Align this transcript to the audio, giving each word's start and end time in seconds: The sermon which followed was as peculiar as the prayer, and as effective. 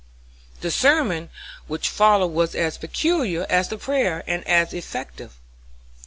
The 0.61 0.71
sermon 0.71 1.29
which 1.67 1.87
followed 1.87 2.29
was 2.33 2.55
as 2.55 2.79
peculiar 2.79 3.45
as 3.51 3.67
the 3.67 3.77
prayer, 3.77 4.23
and 4.25 4.43
as 4.47 4.73
effective. 4.73 5.33